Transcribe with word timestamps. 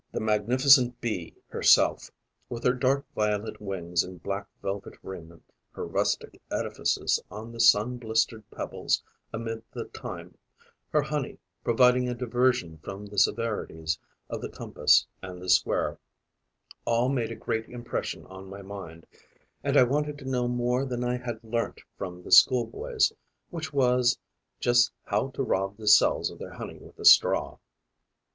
The 0.11 0.19
magnificent 0.19 0.99
Bee 0.99 1.35
herself, 1.49 2.09
with 2.49 2.63
her 2.63 2.73
dark 2.73 3.05
violet 3.13 3.61
wings 3.61 4.01
and 4.03 4.19
black 4.23 4.47
velvet 4.63 4.97
raiment, 5.03 5.43
her 5.73 5.85
rustic 5.85 6.41
edifices 6.49 7.21
on 7.29 7.51
the 7.51 7.59
sun 7.59 7.97
blistered 7.99 8.43
pebbles 8.49 9.03
amid 9.31 9.61
the 9.73 9.85
thyme, 9.85 10.35
her 10.89 11.03
honey, 11.03 11.37
providing 11.63 12.09
a 12.09 12.15
diversion 12.15 12.79
from 12.81 13.05
the 13.05 13.19
severities 13.19 13.99
of 14.27 14.41
the 14.41 14.49
compass 14.49 15.05
and 15.21 15.39
the 15.39 15.49
square, 15.51 15.99
all 16.83 17.07
made 17.07 17.31
a 17.31 17.35
great 17.35 17.69
impression 17.69 18.25
on 18.25 18.49
my 18.49 18.63
mind; 18.63 19.05
and 19.63 19.77
I 19.77 19.83
wanted 19.83 20.17
to 20.17 20.25
know 20.27 20.47
more 20.47 20.83
than 20.83 21.03
I 21.03 21.17
had 21.17 21.43
learnt 21.43 21.79
from 21.95 22.23
the 22.23 22.31
schoolboys, 22.31 23.13
which 23.51 23.71
was 23.71 24.17
just 24.59 24.91
how 25.03 25.27
to 25.35 25.43
rob 25.43 25.77
the 25.77 25.87
cells 25.87 26.31
of 26.31 26.39
their 26.39 26.53
honey 26.53 26.79
with 26.79 26.97
a 26.97 27.05
straw. 27.05 27.59